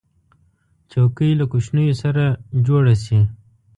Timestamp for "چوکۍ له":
0.91-1.45